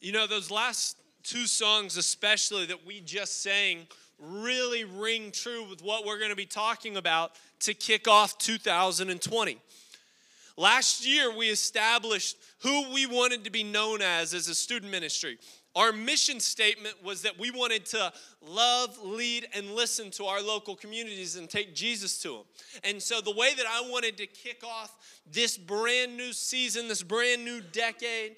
[0.00, 3.86] You know, those last two songs, especially that we just sang,
[4.18, 9.58] really ring true with what we're going to be talking about to kick off 2020.
[10.56, 15.38] Last year, we established who we wanted to be known as as a student ministry.
[15.76, 18.12] Our mission statement was that we wanted to
[18.42, 22.44] love, lead, and listen to our local communities and take Jesus to them.
[22.82, 24.96] And so, the way that I wanted to kick off
[25.30, 28.36] this brand new season, this brand new decade,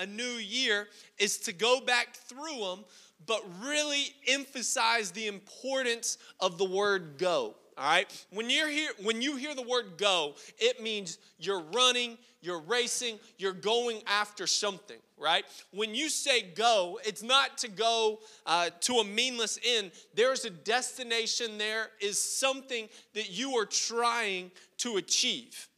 [0.00, 0.88] a new year,
[1.18, 2.84] is to go back through them,
[3.26, 7.54] but really emphasize the importance of the word go.
[7.76, 8.26] All right?
[8.30, 13.18] When you're here, when you hear the word go, it means you're running, you're racing,
[13.38, 15.44] you're going after something, right?
[15.72, 19.92] When you say go, it's not to go uh, to a meaningless end.
[20.14, 25.68] There's a destination, there is something that you are trying to achieve.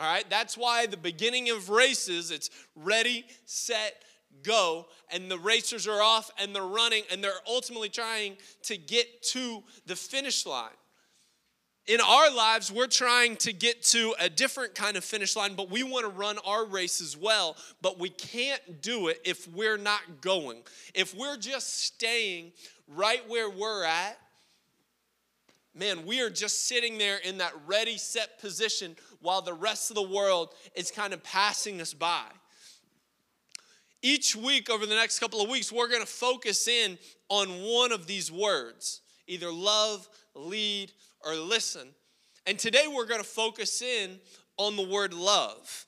[0.00, 0.24] All right?
[0.30, 4.02] That's why the beginning of races, it's ready, set,
[4.42, 9.22] go, and the racers are off and they're running and they're ultimately trying to get
[9.24, 10.70] to the finish line
[11.90, 15.70] in our lives, we're trying to get to a different kind of finish line, but
[15.70, 17.56] we want to run our race as well.
[17.82, 20.62] But we can't do it if we're not going.
[20.94, 22.52] If we're just staying
[22.86, 24.18] right where we're at,
[25.74, 29.94] man, we are just sitting there in that ready, set position while the rest of
[29.94, 32.24] the world is kind of passing us by.
[34.02, 37.92] Each week over the next couple of weeks, we're going to focus in on one
[37.92, 40.92] of these words either love, lead,
[41.24, 41.88] or listen.
[42.46, 44.18] And today we're going to focus in
[44.56, 45.86] on the word love.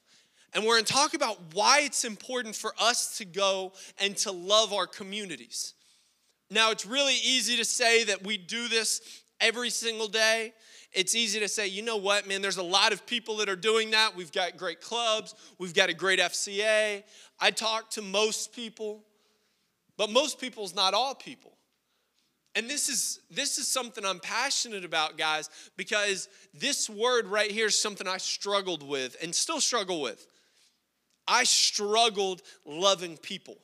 [0.54, 4.30] And we're going to talk about why it's important for us to go and to
[4.30, 5.74] love our communities.
[6.50, 10.54] Now, it's really easy to say that we do this every single day.
[10.92, 13.56] It's easy to say, you know what, man, there's a lot of people that are
[13.56, 14.14] doing that.
[14.14, 17.02] We've got great clubs, we've got a great FCA.
[17.40, 19.02] I talk to most people,
[19.96, 21.52] but most people is not all people.
[22.54, 27.66] And this is this is something I'm passionate about, guys, because this word right here
[27.66, 30.26] is something I struggled with and still struggle with.
[31.26, 33.56] I struggled loving people.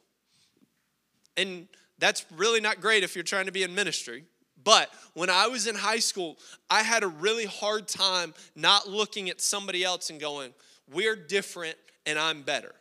[1.37, 1.69] And
[1.99, 4.25] that's really not great if you're trying to be in ministry.
[4.65, 6.37] But when I was in high school,
[6.69, 10.53] I had a really hard time not looking at somebody else and going,
[10.93, 11.77] we're different
[12.07, 12.75] and I'm better.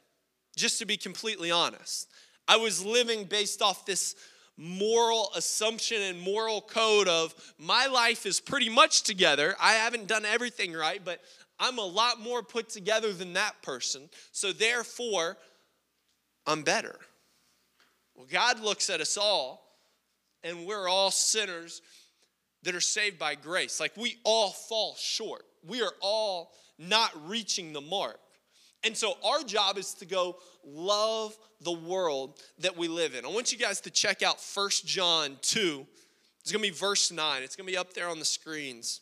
[0.56, 2.10] Just to be completely honest,
[2.48, 4.16] I was living based off this
[4.58, 9.56] moral assumption and moral code of my life is pretty much together.
[9.62, 11.22] I haven't done everything right, but
[11.60, 14.10] I'm a lot more put together than that person.
[14.32, 15.38] So therefore,
[16.48, 16.96] I'm better.
[18.16, 19.67] Well, God looks at us all,
[20.48, 21.82] and we're all sinners
[22.64, 23.80] that are saved by grace.
[23.80, 25.44] Like we all fall short.
[25.68, 28.20] We are all not reaching the mark.
[28.84, 33.26] And so our job is to go love the world that we live in.
[33.26, 35.86] I want you guys to check out First John 2.
[36.42, 37.44] It's going to be verse 9.
[37.44, 39.02] It's going to be up there on the screens.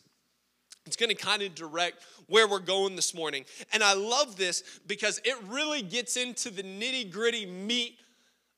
[0.86, 3.44] It's going to kind of direct where we're going this morning.
[3.72, 7.98] And I love this because it really gets into the nitty gritty meat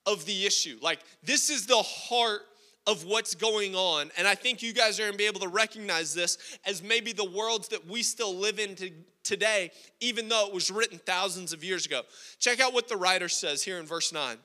[0.07, 0.79] of the issue.
[0.81, 2.43] Like, this is the heart
[2.89, 4.11] of what's going on.
[4.17, 7.13] And I think you guys are going to be able to recognize this as maybe
[7.13, 8.91] the worlds that we still live in to,
[9.23, 12.01] today, even though it was written thousands of years ago.
[12.41, 14.39] Check out what the writer says here in verse 9.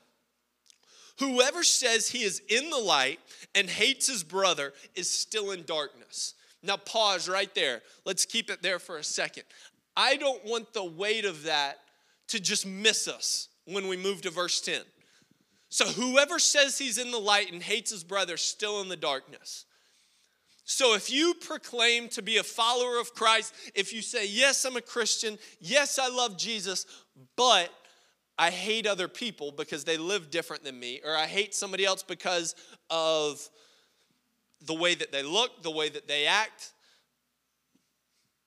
[1.20, 3.18] Whoever says he is in the light
[3.54, 6.34] and hates his brother is still in darkness.
[6.62, 7.80] Now, pause right there.
[8.04, 9.44] Let's keep it there for a second.
[9.96, 11.78] I don't want the weight of that
[12.28, 14.82] to just miss us when we move to verse 10.
[15.74, 19.64] So, whoever says he's in the light and hates his brother still in the darkness.
[20.62, 24.76] So, if you proclaim to be a follower of Christ, if you say, Yes, I'm
[24.76, 26.86] a Christian, yes, I love Jesus,
[27.34, 27.70] but
[28.38, 32.04] I hate other people because they live different than me, or I hate somebody else
[32.04, 32.54] because
[32.88, 33.40] of
[34.64, 36.70] the way that they look, the way that they act,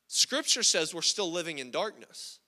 [0.07, 2.39] Scripture says we're still living in darkness.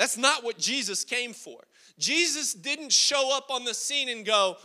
[0.00, 1.58] That's not what Jesus came for.
[1.98, 4.56] Jesus didn't show up on the scene and go,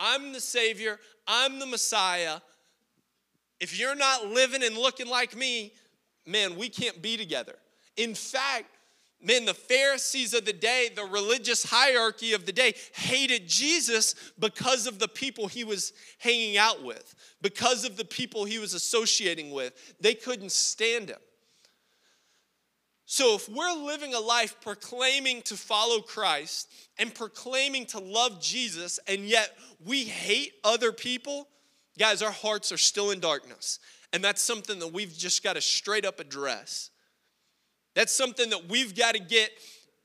[0.00, 2.40] I'm the Savior, I'm the Messiah,
[3.60, 5.74] if you're not living and looking like me,
[6.24, 7.56] man, we can't be together.
[7.98, 8.64] In fact,
[9.22, 14.86] man, the Pharisees of the day, the religious hierarchy of the day, hated Jesus because
[14.86, 19.50] of the people he was hanging out with, because of the people he was associating
[19.50, 19.74] with.
[20.00, 21.18] They couldn't stand him.
[23.10, 29.00] So, if we're living a life proclaiming to follow Christ and proclaiming to love Jesus,
[29.08, 31.48] and yet we hate other people,
[31.98, 33.80] Guys, our hearts are still in darkness.
[34.12, 36.90] And that's something that we've just got to straight up address.
[37.94, 39.50] That's something that we've got to get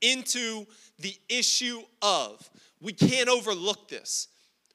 [0.00, 0.66] into
[0.98, 2.50] the issue of.
[2.80, 4.28] We can't overlook this.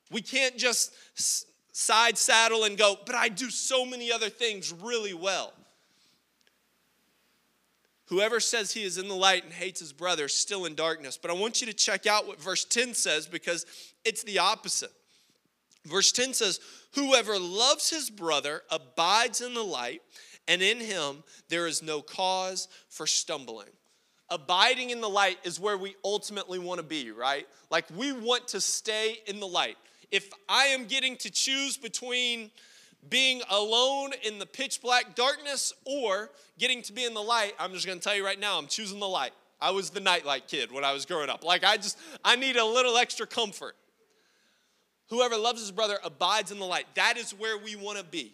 [0.09, 0.93] We can't just
[1.75, 5.53] side saddle and go, but I do so many other things really well.
[8.09, 11.17] Whoever says he is in the light and hates his brother is still in darkness.
[11.17, 13.67] But I want you to check out what verse 10 says because
[14.03, 14.91] it's the opposite.
[15.85, 16.59] Verse 10 says,
[16.95, 20.01] Whoever loves his brother abides in the light,
[20.47, 23.69] and in him there is no cause for stumbling.
[24.31, 27.47] Abiding in the light is where we ultimately want to be, right?
[27.69, 29.77] Like we want to stay in the light.
[30.11, 32.49] If I am getting to choose between
[33.07, 37.73] being alone in the pitch black darkness or getting to be in the light, I'm
[37.73, 39.31] just gonna tell you right now, I'm choosing the light.
[39.61, 41.43] I was the nightlight kid when I was growing up.
[41.43, 43.75] Like, I just, I need a little extra comfort.
[45.09, 46.85] Whoever loves his brother abides in the light.
[46.95, 48.33] That is where we wanna be.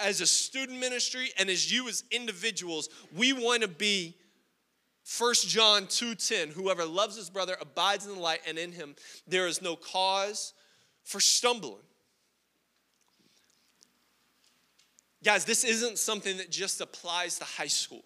[0.00, 4.16] As a student ministry and as you as individuals, we wanna be
[5.04, 9.46] 1 John 2:10 whoever loves his brother abides in the light and in him there
[9.46, 10.54] is no cause
[11.02, 11.82] for stumbling.
[15.24, 18.04] Guys, this isn't something that just applies to high school.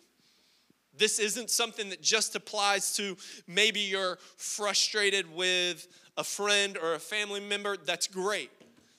[0.97, 3.17] This isn't something that just applies to
[3.47, 5.87] maybe you're frustrated with
[6.17, 7.77] a friend or a family member.
[7.77, 8.51] That's great.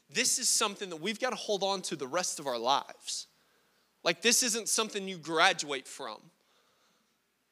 [0.09, 3.27] This is something that we've got to hold on to the rest of our lives.
[4.03, 6.17] Like, this isn't something you graduate from.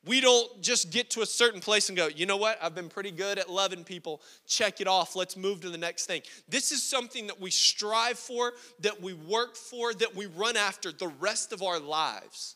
[0.05, 2.57] We don't just get to a certain place and go, you know what?
[2.61, 4.21] I've been pretty good at loving people.
[4.45, 5.15] Check it off.
[5.15, 6.21] Let's move to the next thing.
[6.47, 10.91] This is something that we strive for, that we work for, that we run after
[10.91, 12.55] the rest of our lives.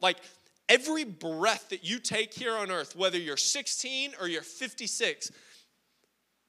[0.00, 0.18] Like
[0.68, 5.30] every breath that you take here on earth, whether you're 16 or you're 56,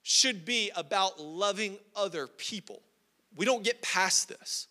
[0.01, 2.81] should be about loving other people.
[3.35, 4.67] We don't get past this.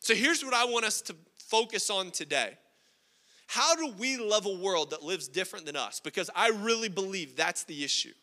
[0.00, 2.58] So here's what I want us to focus on today.
[3.52, 6.00] How do we love a world that lives different than us?
[6.00, 8.14] Because I really believe that's the issue.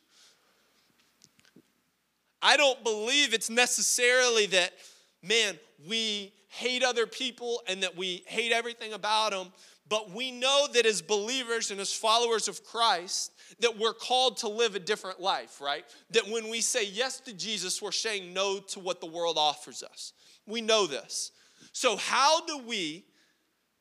[2.41, 4.73] I don't believe it's necessarily that,
[5.21, 9.53] man, we hate other people and that we hate everything about them,
[9.87, 14.49] but we know that as believers and as followers of Christ, that we're called to
[14.49, 15.85] live a different life, right?
[16.09, 19.83] That when we say yes to Jesus, we're saying no to what the world offers
[19.83, 20.13] us.
[20.47, 21.33] We know this.
[21.71, 23.05] So, how do we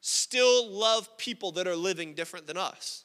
[0.09, 3.05] still love people that are living different than us.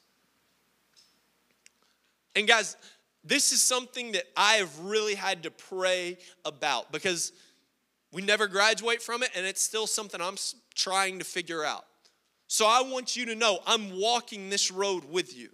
[2.36, 2.78] And guys,
[3.24, 7.32] this is something that I have really had to pray about because
[8.12, 10.38] we never graduate from it and it's still something I'm
[10.76, 11.86] trying to figure out.
[12.48, 15.50] So I want you to know I'm walking this road with you.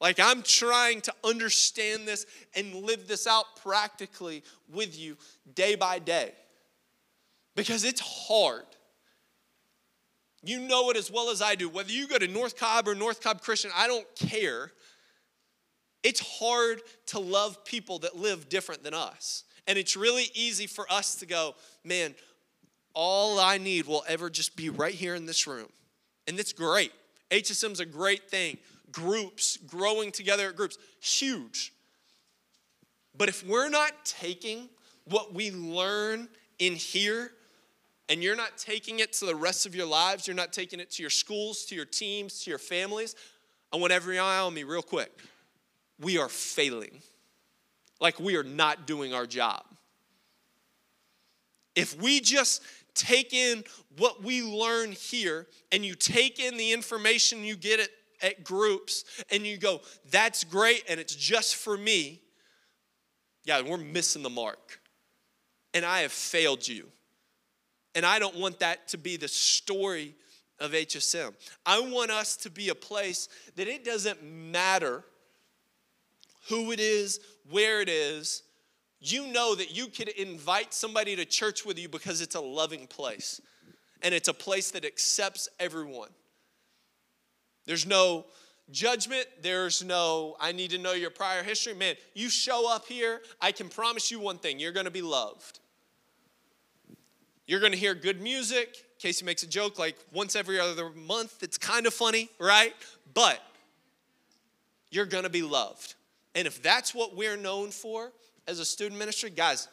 [0.00, 4.42] Like I'm trying to understand this and live this out practically
[4.72, 5.16] with you
[5.54, 6.32] day by day
[7.54, 8.64] because it's hard.
[10.42, 11.68] You know it as well as I do.
[11.68, 14.72] Whether you go to North Cobb or North Cobb Christian, I don't care.
[16.02, 19.44] It's hard to love people that live different than us.
[19.66, 21.54] And it's really easy for us to go,
[21.84, 22.14] man,
[22.94, 25.68] all I need will ever just be right here in this room.
[26.26, 26.92] And it's great.
[27.30, 28.56] HSM's a great thing.
[28.90, 31.72] Groups, growing together at groups, huge.
[33.16, 34.68] But if we're not taking
[35.04, 36.28] what we learn
[36.58, 37.32] in here
[38.10, 40.90] and you're not taking it to the rest of your lives, you're not taking it
[40.90, 43.14] to your schools, to your teams, to your families,
[43.72, 45.12] I want every eye on me real quick.
[46.00, 47.02] We are failing.
[48.00, 49.62] Like we are not doing our job.
[51.76, 52.62] If we just
[52.94, 53.62] take in
[53.96, 57.90] what we learn here and you take in the information you get at,
[58.22, 62.20] at groups and you go, that's great and it's just for me,
[63.44, 64.80] yeah, we're missing the mark.
[65.72, 66.88] And I have failed you.
[67.94, 70.14] And I don't want that to be the story
[70.58, 71.32] of HSM.
[71.66, 75.04] I want us to be a place that it doesn't matter
[76.48, 77.20] who it is,
[77.50, 78.42] where it is.
[79.00, 82.86] You know that you could invite somebody to church with you because it's a loving
[82.86, 83.40] place
[84.02, 86.10] and it's a place that accepts everyone.
[87.66, 88.26] There's no
[88.70, 89.26] judgment.
[89.42, 91.74] There's no, I need to know your prior history.
[91.74, 95.60] Man, you show up here, I can promise you one thing you're gonna be loved.
[97.50, 98.76] You're going to hear good music.
[99.00, 101.42] Casey makes a joke like once every other month.
[101.42, 102.72] It's kind of funny, right?
[103.12, 103.42] But
[104.92, 105.96] you're going to be loved.
[106.36, 108.12] And if that's what we're known for
[108.46, 109.66] as a student ministry, guys,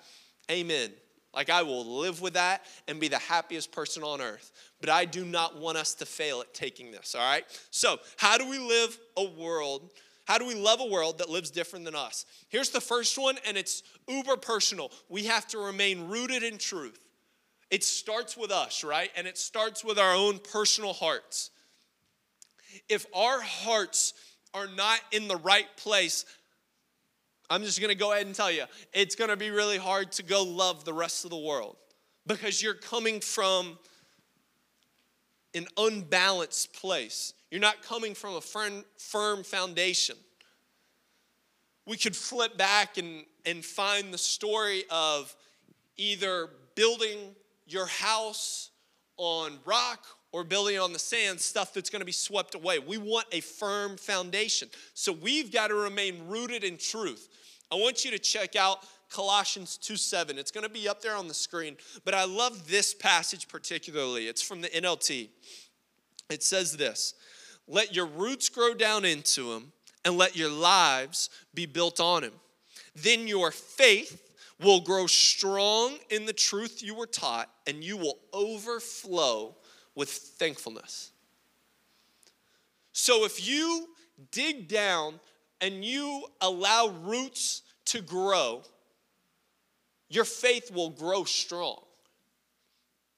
[0.49, 0.89] amen.
[1.35, 4.51] Like I will live with that and be the happiest person on earth.
[4.81, 7.45] But I do not want us to fail at taking this, all right?
[7.69, 9.91] So, how do we live a world?
[10.25, 12.25] How do we love a world that lives different than us?
[12.49, 14.91] Here's the first one, and it's uber personal.
[15.09, 16.99] We have to remain rooted in truth.
[17.69, 19.11] It starts with us, right?
[19.15, 21.51] And it starts with our own personal hearts.
[22.89, 24.13] If our hearts
[24.53, 26.25] are not in the right place,
[27.49, 30.43] I'm just gonna go ahead and tell you, it's gonna be really hard to go
[30.43, 31.77] love the rest of the world
[32.25, 33.77] because you're coming from
[35.53, 37.33] an unbalanced place.
[37.49, 40.17] You're not coming from a firm, firm foundation.
[41.85, 45.33] We could flip back and, and find the story of
[45.95, 47.33] either building
[47.67, 48.71] your house
[49.17, 52.79] on rock or building on the sand, stuff that's going to be swept away.
[52.79, 54.69] We want a firm foundation.
[54.93, 57.29] So we've got to remain rooted in truth.
[57.71, 60.37] I want you to check out Colossians 2 7.
[60.37, 64.27] It's going to be up there on the screen, but I love this passage particularly.
[64.27, 65.29] It's from the NLT.
[66.29, 67.13] It says this
[67.67, 69.71] Let your roots grow down into him,
[70.05, 72.33] and let your lives be built on him.
[72.95, 74.26] Then your faith
[74.59, 79.55] will grow strong in the truth you were taught, and you will overflow
[79.95, 81.11] with thankfulness.
[82.91, 83.87] So if you
[84.31, 85.19] dig down
[85.61, 88.63] and you allow roots to grow,
[90.09, 91.79] your faith will grow strong.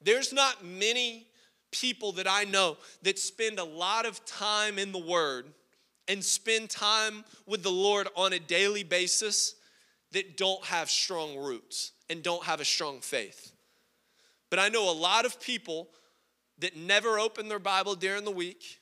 [0.01, 1.27] There's not many
[1.71, 5.45] people that I know that spend a lot of time in the Word
[6.07, 9.55] and spend time with the Lord on a daily basis
[10.11, 13.51] that don't have strong roots and don't have a strong faith.
[14.49, 15.89] But I know a lot of people
[16.59, 18.79] that never open their Bible during the week,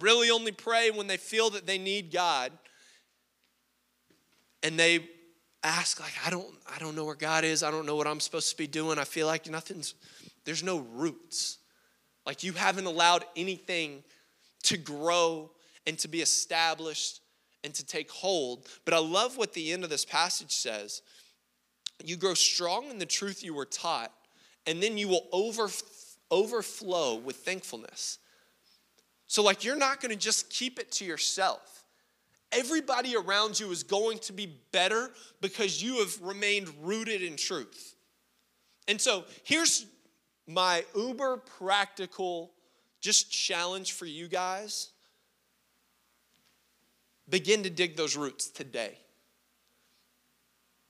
[0.00, 2.52] really only pray when they feel that they need God,
[4.62, 5.08] and they
[5.64, 7.62] ask like I don't I don't know where God is.
[7.62, 8.98] I don't know what I'm supposed to be doing.
[8.98, 9.94] I feel like nothing's
[10.44, 11.58] there's no roots.
[12.24, 14.04] Like you haven't allowed anything
[14.64, 15.50] to grow
[15.86, 17.20] and to be established
[17.64, 18.66] and to take hold.
[18.84, 21.02] But I love what the end of this passage says.
[22.04, 24.12] You grow strong in the truth you were taught,
[24.66, 25.68] and then you will over,
[26.30, 28.18] overflow with thankfulness.
[29.26, 31.84] So, like, you're not gonna just keep it to yourself.
[32.50, 37.94] Everybody around you is going to be better because you have remained rooted in truth.
[38.88, 39.86] And so, here's
[40.46, 42.52] my uber practical
[43.00, 44.90] just challenge for you guys
[47.32, 48.98] begin to dig those roots today.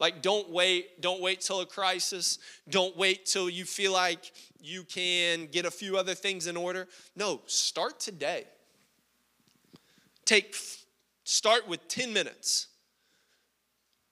[0.01, 2.41] Like don't wait don't wait till a crisis.
[2.69, 6.89] Don't wait till you feel like you can get a few other things in order.
[7.15, 8.45] No start today.
[10.25, 10.57] Take
[11.23, 12.67] start with 10 minutes.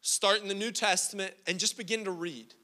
[0.01, 2.55] Start in the new testament and just begin to read.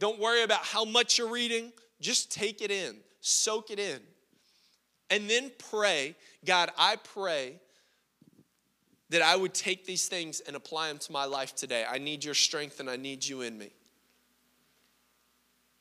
[0.00, 4.00] Don't worry about how much you're reading, just take it in, soak it in.
[5.08, 7.60] And then pray, God, I pray
[9.10, 11.84] that I would take these things and apply them to my life today.
[11.88, 13.70] I need your strength and I need you in me.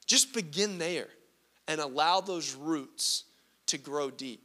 [0.05, 1.07] Just begin there
[1.67, 3.25] and allow those roots
[3.67, 4.41] to grow deep.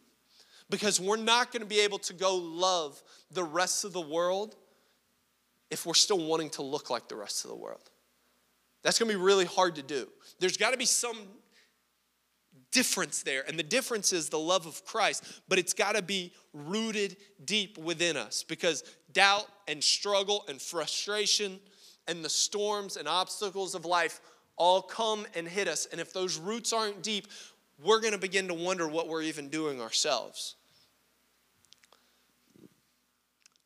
[0.70, 4.54] Because we're not going to be able to go love the rest of the world
[5.70, 7.90] if we're still wanting to look like the rest of the world.
[8.82, 10.08] That's going to be really hard to do.
[10.40, 11.16] There's got to be some
[12.74, 13.44] difference there.
[13.48, 17.78] And the difference is the love of Christ, but it's got to be rooted deep
[17.78, 21.60] within us because doubt and struggle and frustration
[22.08, 24.20] and the storms and obstacles of life
[24.56, 25.86] all come and hit us.
[25.90, 27.28] And if those roots aren't deep,
[27.82, 30.56] we're going to begin to wonder what we're even doing ourselves.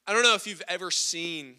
[0.06, 1.56] I don't know if you've ever seen,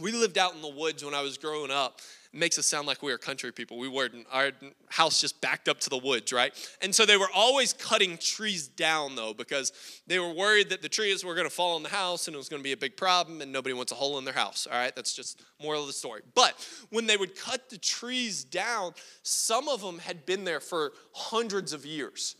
[0.00, 2.00] we lived out in the woods when I was growing up
[2.32, 3.78] It makes us sound like we were country people.
[3.78, 4.26] We weren't.
[4.32, 4.50] Our
[4.88, 6.52] house just backed up to the woods, right?
[6.82, 9.72] And so they were always cutting trees down, though, because
[10.06, 12.38] they were worried that the trees were going to fall on the house and it
[12.38, 14.66] was going to be a big problem and nobody wants a hole in their house,
[14.70, 14.94] all right?
[14.96, 16.22] That's just moral of the story.
[16.34, 16.54] But
[16.90, 21.72] when they would cut the trees down, some of them had been there for hundreds
[21.72, 22.34] of years.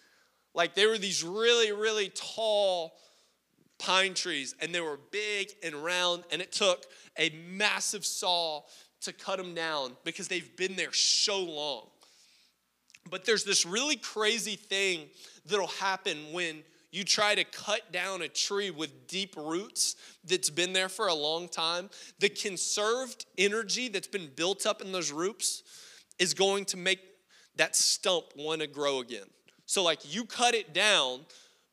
[0.55, 2.95] Like they were these really, really tall
[3.79, 6.87] pine trees and they were big and round and it took
[7.19, 8.63] a massive saw
[9.03, 11.89] to cut them down because they've been there so long.
[13.11, 15.09] But there's this really crazy thing
[15.47, 20.73] that'll happen when you try to cut down a tree with deep roots that's been
[20.73, 21.91] there for a long time.
[22.21, 25.65] The conserved energy that's been built up in those roots
[26.19, 27.01] is going to make
[27.57, 29.27] that stump want to grow again.
[29.67, 31.21] So, like, you cut it down,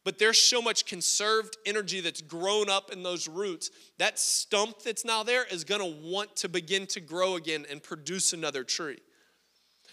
[0.03, 3.69] but there's so much conserved energy that's grown up in those roots.
[3.97, 8.33] That stump that's now there is gonna want to begin to grow again and produce
[8.33, 8.99] another tree.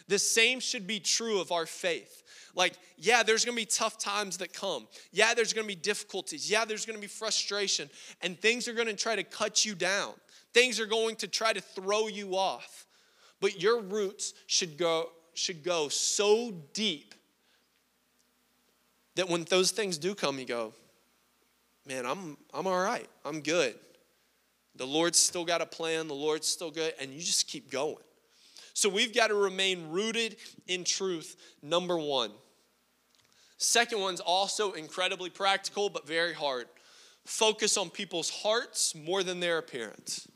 [0.09, 2.23] The same should be true of our faith.
[2.55, 4.88] Like, yeah, there's gonna be tough times that come.
[5.12, 6.50] Yeah, there's gonna be difficulties.
[6.50, 7.91] Yeah, there's gonna be frustration.
[8.23, 10.15] And things are gonna try to cut you down,
[10.55, 12.87] things are going to try to throw you off.
[13.41, 17.15] But your roots should go, should go so deep
[19.19, 20.73] that when those things do come, you go,
[21.85, 23.09] man, I'm, I'm all right.
[23.25, 23.75] I'm good.
[24.77, 26.07] The Lord's still got a plan.
[26.07, 26.95] The Lord's still good.
[27.01, 27.97] And you just keep going.
[28.75, 30.37] So we've got to remain rooted
[30.69, 32.31] in truth, number one.
[33.57, 36.67] Second one's also incredibly practical, but very hard.
[37.25, 40.29] Focus on people's hearts more than their appearance.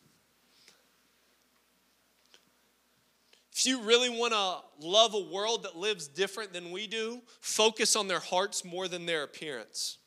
[3.55, 7.97] If you really want to love a world that lives different than we do, focus
[7.97, 9.99] on their hearts more than their appearance.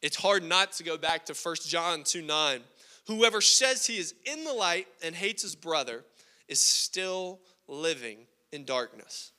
[0.00, 2.60] It's hard not to go back to 1 John 2 9.
[3.06, 6.04] Whoever says he is in the light and hates his brother
[6.48, 8.18] is still living
[8.52, 9.32] in darkness.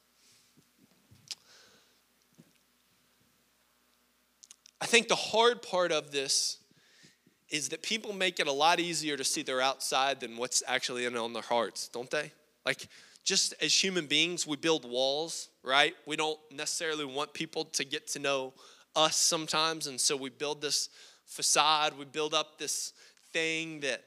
[4.82, 6.58] I think the hard part of this
[7.52, 11.06] is that people make it a lot easier to see their outside than what's actually
[11.06, 12.32] in on their hearts, don't they?
[12.66, 12.88] Like,
[13.24, 15.94] just as human beings, we build walls, right?
[16.08, 18.54] We don't necessarily want people to get to know
[18.96, 19.88] us sometimes.
[19.88, 20.90] And so we build this
[21.26, 22.94] facade, we build up this
[23.32, 24.04] thing that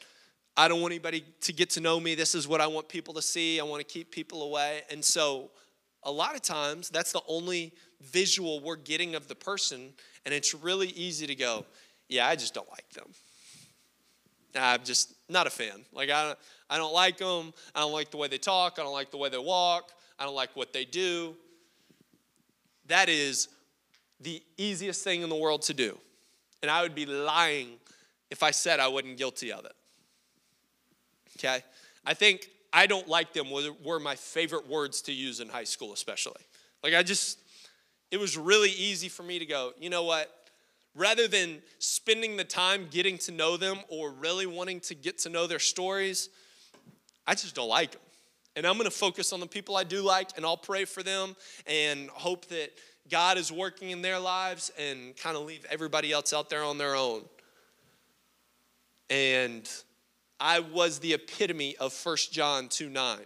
[0.57, 2.15] I don't want anybody to get to know me.
[2.15, 3.61] This is what I want people to see.
[3.61, 4.83] I want to keep people away.
[4.91, 5.51] And so
[6.03, 9.93] a lot of times that's the only visual we're getting of the person.
[10.25, 11.67] And it's really easy to go,
[12.09, 13.11] yeah, I just don't like them.
[14.57, 15.85] I'm just not a fan.
[15.93, 16.35] Like, I,
[16.71, 17.53] I don't like them.
[17.75, 18.79] I don't like the way they talk.
[18.79, 19.91] I don't like the way they walk.
[20.19, 21.35] I don't like what they do.
[22.87, 23.49] That is
[24.21, 25.99] the easiest thing in the world to do.
[26.63, 27.75] And I would be lying
[28.31, 29.73] if I said I wasn't guilty of it.
[31.39, 31.63] Okay?
[32.07, 33.47] I think I don't like them
[33.85, 36.43] were my favorite words to use in high school, especially.
[36.83, 37.39] Like, I just,
[38.11, 40.31] it was really easy for me to go, you know what?
[40.95, 45.29] Rather than spending the time getting to know them or really wanting to get to
[45.29, 46.29] know their stories,
[47.27, 48.01] I just don't like them.
[48.57, 51.35] And I'm gonna focus on the people I do like, and I'll pray for them
[51.67, 52.71] and hope that
[53.11, 56.79] God is working in their lives and kind of leave everybody else out there on
[56.79, 57.25] their own.
[59.11, 59.69] And
[60.39, 63.19] I was the epitome of 1 John 2 9.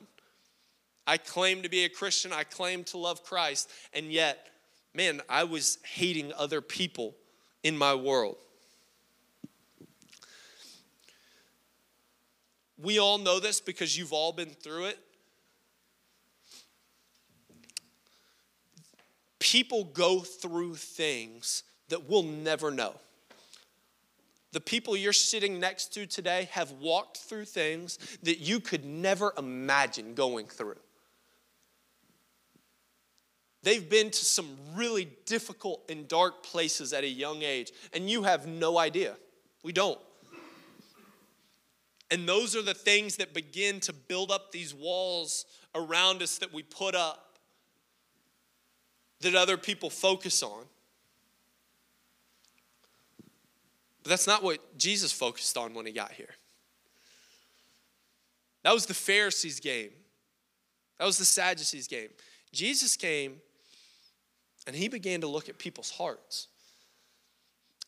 [1.07, 4.49] I claimed to be a Christian, I claimed to love Christ, and yet,
[4.95, 7.15] man, I was hating other people
[7.63, 8.37] in my world.
[12.81, 14.99] We all know this because you've all been through it.
[19.51, 22.95] people go through things that we'll never know.
[24.53, 29.33] The people you're sitting next to today have walked through things that you could never
[29.39, 30.77] imagine going through.
[33.69, 38.23] They've been to some really difficult and dark places at a young age, and you
[38.23, 39.15] have no idea.
[39.63, 40.01] We don't.
[42.11, 46.51] And those are the things that begin to build up these walls around us that
[46.51, 47.39] we put up
[49.21, 50.65] that other people focus on.
[54.03, 56.37] But that's not what Jesus focused on when he got here.
[58.63, 59.91] That was the Pharisees' game.
[60.99, 62.09] That was the Sadducees' game.
[62.51, 63.43] Jesus came
[64.69, 66.49] and he began to look at people's hearts.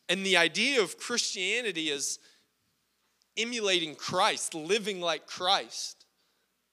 [0.09, 2.17] And the idea of Christianity is
[3.37, 6.05] emulating Christ, living like Christ,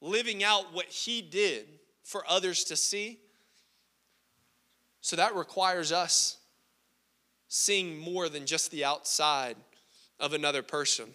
[0.00, 1.66] living out what he did
[2.04, 3.18] for others to see.
[5.02, 6.38] So that requires us
[7.48, 9.56] seeing more than just the outside
[10.18, 11.10] of another person.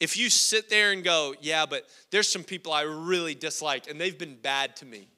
[0.00, 4.00] If you sit there and go, yeah, but there's some people I really dislike and
[4.00, 5.08] they've been bad to me,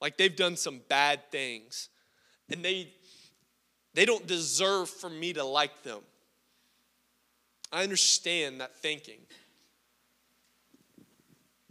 [0.00, 1.88] like they've done some bad things,
[2.50, 2.92] and they
[3.94, 6.00] they don't deserve for me to like them.
[7.72, 9.20] I understand that thinking.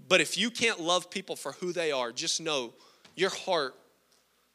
[0.07, 2.73] But if you can't love people for who they are, just know
[3.15, 3.75] your heart,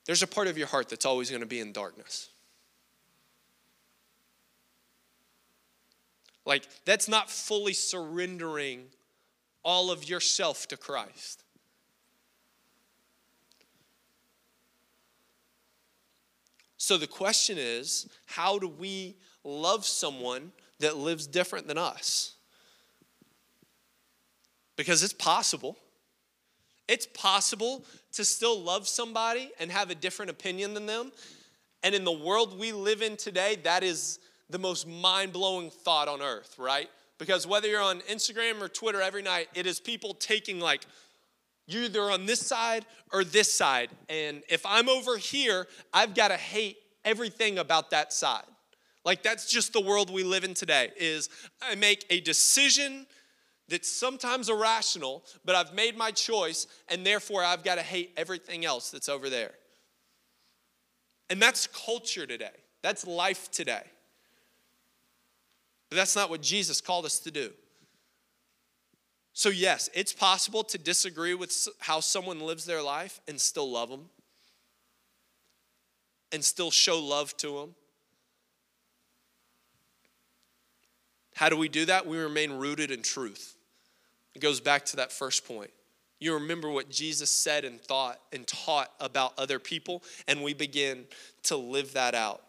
[0.07, 2.31] there's a part of your heart that's always going to be in darkness.
[6.49, 8.87] Like, that's not fully surrendering
[9.63, 11.45] all of yourself to Christ.
[16.77, 22.35] So the question is how do we love someone that lives different than us?
[24.79, 25.77] because it's possible.
[26.87, 31.13] It's possible to still love somebody and have a different opinion than them.
[31.83, 36.09] And in the world we live in today, that is the most mind blowing thought
[36.09, 36.89] on earth, right?
[37.19, 40.87] Because whether you're on Instagram or Twitter every night, it is people taking like,
[41.67, 43.91] you're either on this side or this side.
[44.09, 48.45] And if I'm over here, I've got to hate everything about that side.
[49.05, 51.29] Like that's just the world we live in today is
[51.61, 53.07] I make a decision
[53.69, 58.65] that's sometimes irrational, but I've made my choice, and therefore I've got to hate everything
[58.65, 59.53] else that's over there.
[61.29, 63.83] And that's culture today, that's life today.
[65.91, 67.51] But that's not what Jesus called us to do.
[69.33, 73.89] So, yes, it's possible to disagree with how someone lives their life and still love
[73.89, 74.07] them
[76.33, 77.75] and still show love to them.
[81.35, 82.07] How do we do that?
[82.07, 83.57] We remain rooted in truth.
[84.35, 85.71] It goes back to that first point.
[86.21, 91.05] You remember what Jesus said and thought and taught about other people, and we begin
[91.45, 92.43] to live that out.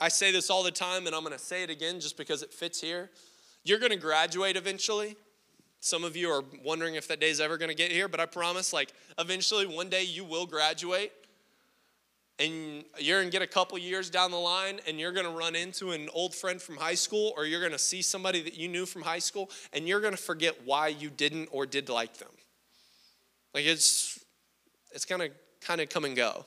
[0.00, 2.42] I say this all the time, and I'm going to say it again just because
[2.42, 3.10] it fits here.
[3.64, 5.16] You're going to graduate eventually.
[5.80, 8.26] Some of you are wondering if that day's ever going to get here, but I
[8.26, 11.12] promise, like, eventually one day you will graduate
[12.38, 15.32] and you're going to get a couple years down the line and you're going to
[15.32, 18.54] run into an old friend from high school or you're going to see somebody that
[18.54, 21.88] you knew from high school and you're going to forget why you didn't or did
[21.88, 22.30] like them
[23.54, 24.24] like it's
[24.92, 26.46] it's going to kind of come and go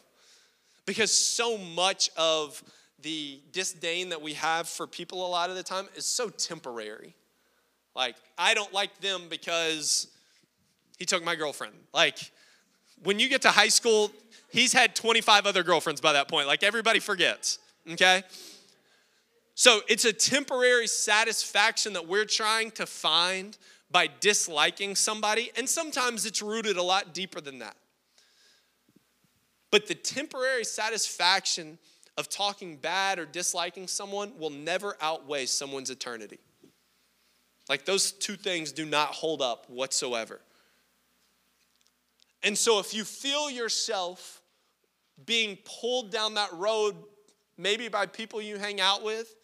[0.85, 2.63] because so much of
[3.01, 7.15] the disdain that we have for people a lot of the time is so temporary
[7.95, 10.07] like i don't like them because
[10.97, 12.31] he took my girlfriend like
[13.03, 14.11] when you get to high school
[14.51, 16.47] he's had 25 other girlfriends by that point.
[16.47, 17.57] Like everybody forgets,
[17.91, 18.23] okay?
[19.55, 23.57] So it's a temporary satisfaction that we're trying to find
[23.89, 27.75] by disliking somebody, and sometimes it's rooted a lot deeper than that.
[29.69, 31.77] But the temporary satisfaction
[32.17, 36.39] of talking bad or disliking someone will never outweigh someone's eternity.
[37.69, 40.41] Like those two things do not hold up whatsoever.
[42.43, 44.41] And so if you feel yourself
[45.25, 46.95] being pulled down that road,
[47.57, 49.35] maybe by people you hang out with,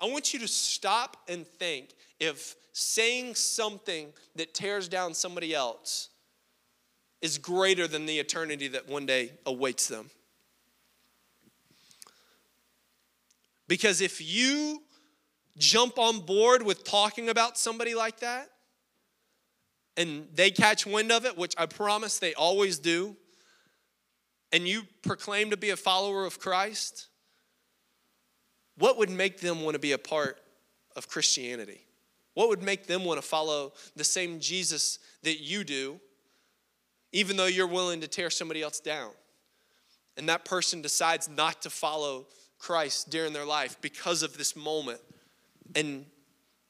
[0.00, 6.08] I want you to stop and think if saying something that tears down somebody else
[7.20, 10.10] is greater than the eternity that one day awaits them.
[13.70, 14.82] Because if you
[15.56, 18.50] jump on board with talking about somebody like that,
[19.96, 23.16] and they catch wind of it, which I promise they always do,
[24.50, 27.06] and you proclaim to be a follower of Christ,
[28.76, 30.40] what would make them want to be a part
[30.96, 31.86] of Christianity?
[32.34, 36.00] What would make them want to follow the same Jesus that you do,
[37.12, 39.12] even though you're willing to tear somebody else down?
[40.16, 42.26] And that person decides not to follow
[42.60, 45.00] Christ during their life because of this moment
[45.74, 46.04] and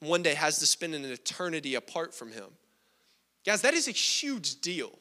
[0.00, 2.46] one day has to spend an eternity apart from Him.
[3.44, 4.98] Guys, that is a huge deal.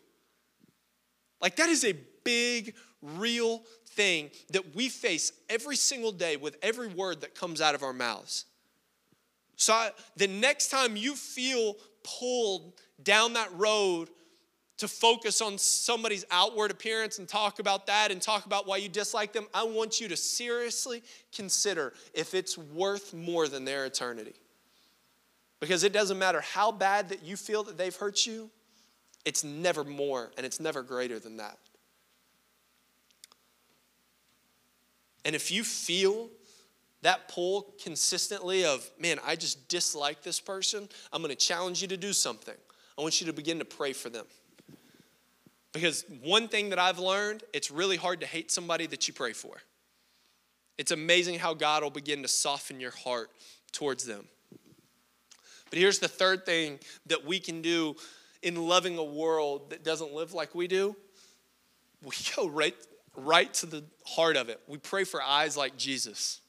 [1.41, 6.88] Like, that is a big, real thing that we face every single day with every
[6.88, 8.45] word that comes out of our mouths.
[9.56, 14.10] So, I, the next time you feel pulled down that road
[14.80, 18.88] to focus on somebody's outward appearance and talk about that and talk about why you
[18.88, 21.04] dislike them, I want you to seriously
[21.36, 24.34] consider if it's worth more than their eternity.
[25.60, 28.50] Because it doesn't matter how bad that you feel that they've hurt you,
[29.26, 31.58] it's never more and it's never greater than that.
[35.26, 36.30] And if you feel
[37.02, 41.98] that pull consistently of, man, I just dislike this person, I'm to challenge you to
[41.98, 42.56] do something.
[42.98, 44.26] I want you to begin to pray for them.
[45.73, 49.34] Because one thing that I've learned, it's really hard to hate somebody that you pray
[49.34, 49.55] for.
[50.77, 53.29] It's amazing how God will begin to soften your heart
[53.71, 54.27] towards them.
[55.69, 57.95] But here's the third thing that we can do
[58.41, 60.95] in loving a world that doesn't live like we do.
[62.01, 62.75] We go right
[63.15, 64.62] right to the heart of it.
[64.67, 66.41] We pray for eyes like Jesus.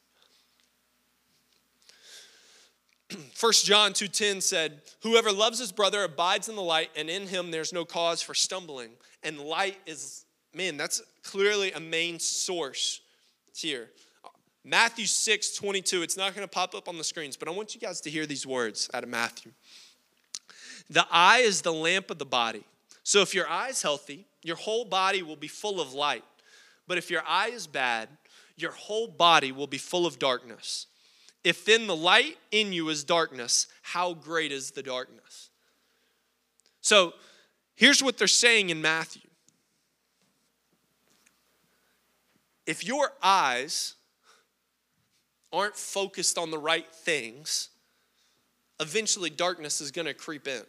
[3.40, 7.50] 1 John 2:10 said, "Whoever loves his brother abides in the light, and in him
[7.50, 8.92] there's no cause for stumbling."
[9.22, 13.00] And light is man, that's clearly a main source
[13.54, 13.90] here.
[14.64, 16.02] Matthew 6, 22.
[16.02, 18.10] It's not going to pop up on the screens, but I want you guys to
[18.10, 19.52] hear these words out of Matthew.
[20.88, 22.64] The eye is the lamp of the body.
[23.02, 26.24] So if your eye is healthy, your whole body will be full of light.
[26.86, 28.08] But if your eye is bad,
[28.56, 30.86] your whole body will be full of darkness.
[31.42, 35.50] If then the light in you is darkness, how great is the darkness?
[36.80, 37.14] So
[37.74, 39.22] here's what they're saying in Matthew.
[42.66, 43.94] If your eyes
[45.52, 47.70] aren't focused on the right things,
[48.78, 50.62] eventually darkness is going to creep in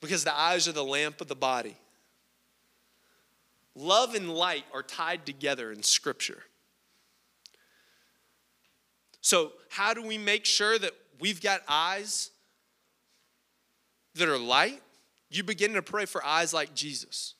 [0.00, 1.76] because the eyes are the lamp of the body.
[3.74, 6.42] Love and light are tied together in Scripture.
[9.26, 12.30] So, how do we make sure that we've got eyes
[14.14, 14.80] that are light?
[15.30, 17.34] You begin to pray for eyes like Jesus.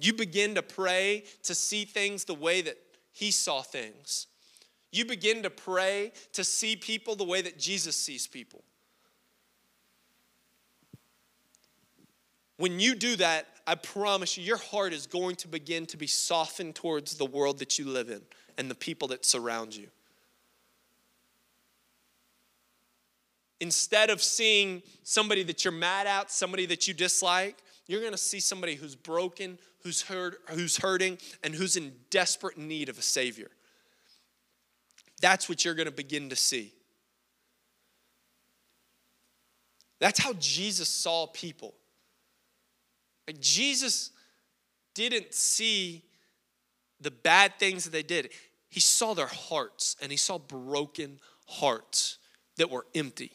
[0.00, 2.78] You begin to pray to see things the way that
[3.12, 4.28] He saw things.
[4.90, 8.64] You begin to pray to see people the way that Jesus sees people.
[12.56, 16.06] When you do that, I promise you, your heart is going to begin to be
[16.06, 18.22] softened towards the world that you live in
[18.56, 19.88] and the people that surround you.
[23.60, 28.18] Instead of seeing somebody that you're mad at, somebody that you dislike, you're going to
[28.18, 33.02] see somebody who's broken, who's hurt, who's hurting, and who's in desperate need of a
[33.02, 33.50] savior.
[35.20, 36.72] That's what you're going to begin to see.
[39.98, 41.74] That's how Jesus saw people.
[43.26, 44.10] Like Jesus
[44.94, 46.02] didn't see
[47.00, 48.30] the bad things that they did.
[48.68, 52.18] He saw their hearts and he saw broken hearts
[52.56, 53.32] that were empty.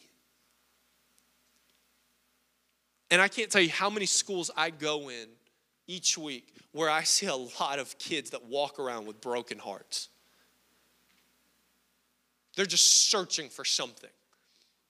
[3.12, 5.26] And I can't tell you how many schools I go in
[5.86, 10.08] each week where I see a lot of kids that walk around with broken hearts.
[12.56, 14.08] They're just searching for something.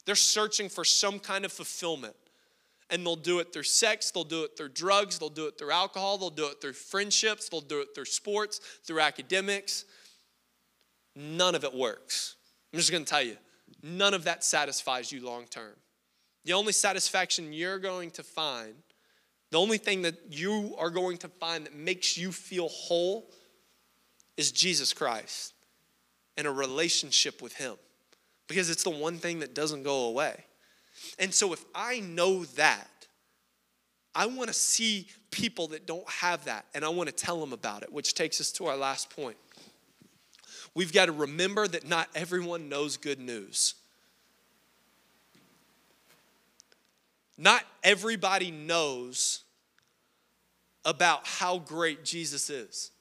[0.06, 2.14] They're searching for some kind of fulfillment.
[2.90, 5.72] And they'll do it through sex, they'll do it through drugs, they'll do it through
[5.72, 9.84] alcohol, they'll do it through friendships, they'll do it through sports, through academics.
[11.16, 12.36] None of it works.
[12.72, 13.36] I'm just gonna tell you,
[13.82, 15.72] none of that satisfies you long term.
[16.44, 18.74] The only satisfaction you're going to find,
[19.50, 23.30] the only thing that you are going to find that makes you feel whole
[24.36, 25.54] is Jesus Christ
[26.36, 27.76] and a relationship with Him
[28.48, 30.44] because it's the one thing that doesn't go away.
[31.18, 32.88] And so if I know that,
[34.14, 37.52] I want to see people that don't have that and I want to tell them
[37.52, 39.36] about it, which takes us to our last point.
[40.74, 43.74] We've got to remember that not everyone knows good news.
[47.42, 49.42] Not everybody knows
[50.84, 52.92] about how great Jesus is.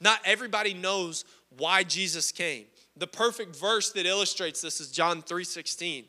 [0.00, 1.26] Not everybody knows
[1.58, 2.64] why Jesus came.
[2.96, 6.08] The perfect verse that illustrates this is John 3:16.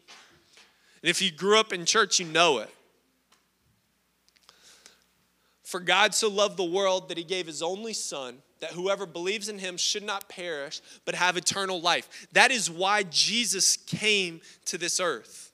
[1.04, 2.74] And if you grew up in church, you know it.
[5.64, 9.50] For God so loved the world that he gave his only son that whoever believes
[9.50, 12.28] in him should not perish but have eternal life.
[12.32, 15.49] That is why Jesus came to this earth.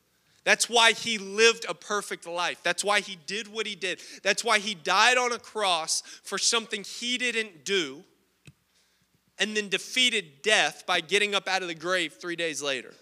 [0.45, 2.60] That's why he lived a perfect life.
[2.63, 3.99] That's why he did what he did.
[4.23, 8.03] That's why he died on a cross for something he didn't do
[9.39, 12.89] and then defeated death by getting up out of the grave three days later.
[12.89, 12.95] It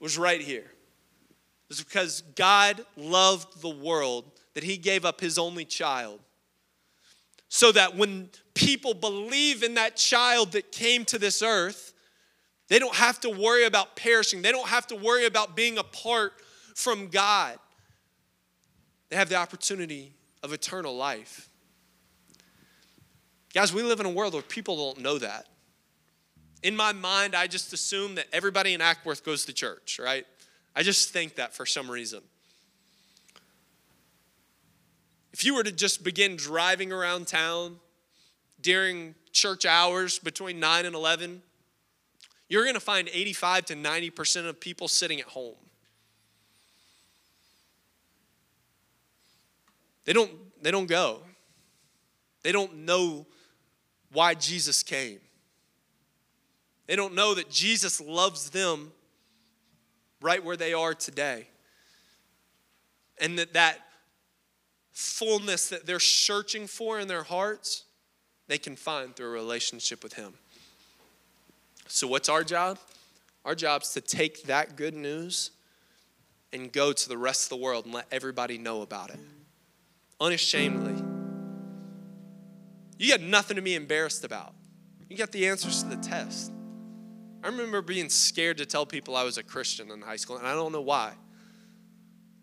[0.00, 0.60] was right here.
[0.60, 6.20] It was because God loved the world that he gave up his only child.
[7.48, 11.91] So that when people believe in that child that came to this earth,
[12.72, 14.40] they don't have to worry about perishing.
[14.40, 16.32] They don't have to worry about being apart
[16.74, 17.58] from God.
[19.10, 21.50] They have the opportunity of eternal life.
[23.52, 25.48] Guys, we live in a world where people don't know that.
[26.62, 30.24] In my mind, I just assume that everybody in Acworth goes to church, right?
[30.74, 32.22] I just think that for some reason.
[35.34, 37.80] If you were to just begin driving around town
[38.62, 41.42] during church hours between 9 and 11,
[42.52, 45.54] you're going to find 85 to 90% of people sitting at home.
[50.04, 50.30] They don't,
[50.62, 51.22] they don't go.
[52.42, 53.24] They don't know
[54.12, 55.20] why Jesus came.
[56.86, 58.92] They don't know that Jesus loves them
[60.20, 61.48] right where they are today.
[63.18, 63.78] And that that
[64.92, 67.84] fullness that they're searching for in their hearts,
[68.46, 70.34] they can find through a relationship with Him.
[71.86, 72.78] So, what's our job?
[73.44, 75.50] Our job is to take that good news
[76.52, 79.18] and go to the rest of the world and let everybody know about it
[80.22, 81.02] unashamedly.
[82.98, 84.54] You got nothing to be embarrassed about.
[85.08, 86.52] You got the answers to the test.
[87.42, 90.46] I remember being scared to tell people I was a Christian in high school, and
[90.46, 91.14] I don't know why.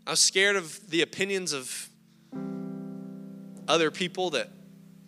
[0.06, 1.90] I was scared of the opinions of
[3.68, 4.50] other people that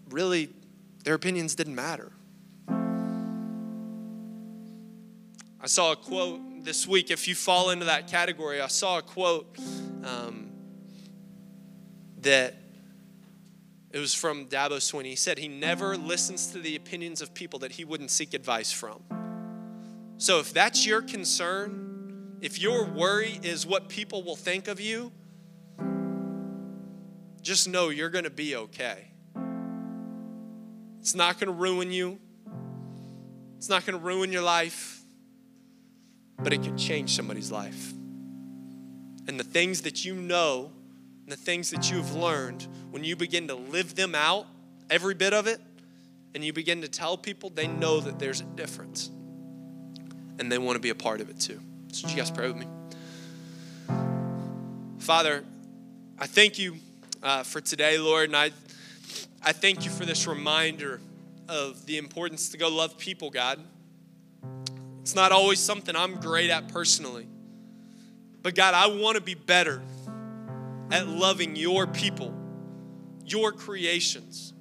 [0.10, 0.50] really,
[1.04, 2.14] their opinions didn't matter.
[5.64, 7.12] I saw a quote this week.
[7.12, 9.56] If you fall into that category, I saw a quote
[10.04, 10.50] um,
[12.22, 12.56] that
[13.92, 15.12] it was from Dabo Swinney.
[15.12, 18.72] He said he never listens to the opinions of people that he wouldn't seek advice
[18.72, 19.04] from.
[20.18, 25.12] So if that's your concern, if your worry is what people will think of you,
[27.44, 29.12] just know you're going to be okay.
[31.00, 32.20] It's not going to ruin you.
[33.58, 35.01] It's not going to ruin your life
[36.44, 37.94] but it could change somebody's life.
[39.28, 40.72] And the things that you know,
[41.24, 44.48] and the things that you've learned, when you begin to live them out,
[44.90, 45.62] every bit of it,
[46.34, 49.10] and you begin to tell people, they know that there's a difference.
[50.40, 51.60] And they want to be a part of it too.
[51.92, 52.68] So, you guys pray with me?
[55.00, 55.44] Father,
[56.18, 56.78] I thank you
[57.22, 58.52] uh, for today, Lord, and I,
[59.44, 61.02] I thank you for this reminder
[61.50, 63.60] of the importance to go love people, God.
[65.02, 67.28] It's not always something I'm great at personally.
[68.42, 69.82] But God, I want to be better
[70.92, 72.34] at loving your people,
[73.26, 74.54] your creations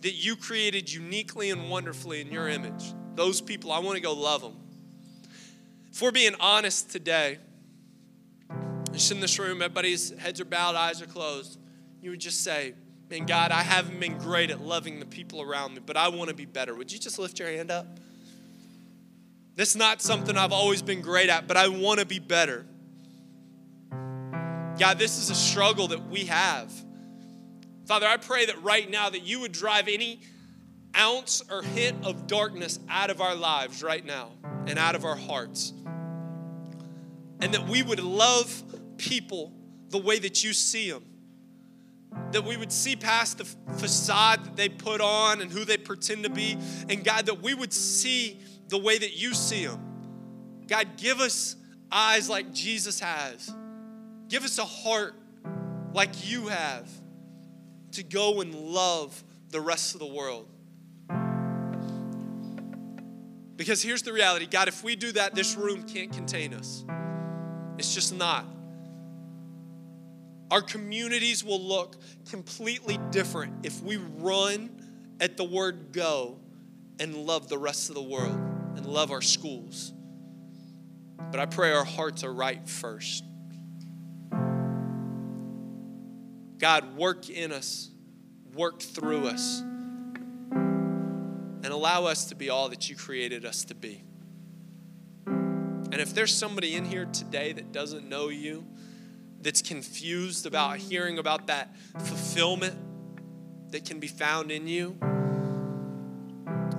[0.00, 2.92] that you created uniquely and wonderfully in your image.
[3.14, 4.56] Those people, I want to go love them.
[5.90, 7.38] If we're being honest today,
[8.92, 11.58] just in this room, everybody's heads are bowed, eyes are closed.
[12.00, 12.74] You would just say,
[13.10, 16.30] Man, God, I haven't been great at loving the people around me, but I want
[16.30, 16.74] to be better.
[16.74, 17.86] Would you just lift your hand up?
[19.54, 22.66] This is not something I've always been great at, but I want to be better.
[24.78, 26.72] God, this is a struggle that we have.
[27.86, 30.20] Father, I pray that right now that you would drive any
[30.96, 34.30] ounce or hint of darkness out of our lives right now
[34.66, 35.72] and out of our hearts.
[37.40, 38.62] And that we would love
[38.96, 39.52] people
[39.90, 41.04] the way that you see them.
[42.30, 43.44] That we would see past the
[43.76, 46.56] facade that they put on and who they pretend to be.
[46.88, 48.40] And God, that we would see
[48.72, 49.78] the way that you see them.
[50.66, 51.56] God, give us
[51.90, 53.54] eyes like Jesus has.
[54.28, 55.14] Give us a heart
[55.92, 56.88] like you have
[57.92, 60.48] to go and love the rest of the world.
[63.56, 66.82] Because here's the reality God, if we do that, this room can't contain us.
[67.76, 68.46] It's just not.
[70.50, 71.96] Our communities will look
[72.30, 74.70] completely different if we run
[75.20, 76.38] at the word go
[76.98, 79.92] and love the rest of the world and love our schools.
[81.30, 83.24] But I pray our hearts are right first.
[86.58, 87.90] God, work in us,
[88.54, 89.60] work through us,
[90.52, 94.04] and allow us to be all that you created us to be.
[95.26, 98.64] And if there's somebody in here today that doesn't know you,
[99.40, 102.76] that's confused about hearing about that fulfillment
[103.72, 104.96] that can be found in you,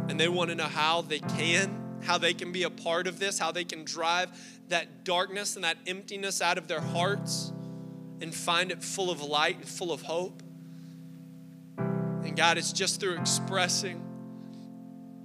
[0.08, 3.20] and they want to know how they can, how they can be a part of
[3.20, 4.30] this, how they can drive
[4.70, 7.52] that darkness and that emptiness out of their hearts
[8.22, 10.42] and find it full of light and full of hope.
[11.78, 14.02] And God, it's just through expressing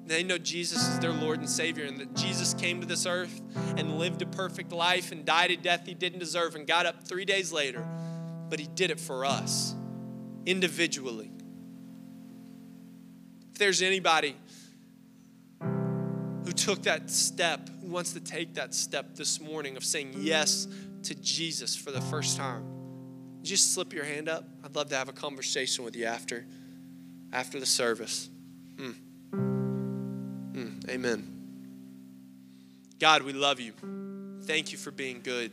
[0.08, 3.42] they know Jesus is their Lord and Savior and that Jesus came to this earth
[3.76, 7.06] and lived a perfect life and died a death he didn't deserve and got up
[7.06, 7.86] three days later.
[8.48, 9.74] But he did it for us
[10.46, 11.30] individually.
[13.52, 14.34] If there's anybody
[16.48, 20.66] who took that step, who wants to take that step this morning of saying yes
[21.02, 22.64] to Jesus for the first time,
[23.42, 24.44] just slip your hand up.
[24.64, 26.46] I'd love to have a conversation with you after,
[27.34, 28.30] after the service.
[28.76, 28.94] Mm.
[30.54, 30.88] Mm.
[30.88, 31.34] Amen.
[32.98, 33.74] God, we love you.
[34.44, 35.52] Thank you for being good.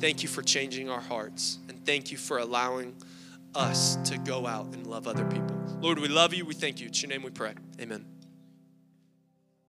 [0.00, 1.60] Thank you for changing our hearts.
[1.70, 2.94] And thank you for allowing
[3.54, 5.56] us to go out and love other people.
[5.80, 6.44] Lord, we love you.
[6.44, 6.88] We thank you.
[6.88, 7.54] It's your name we pray.
[7.80, 8.04] Amen.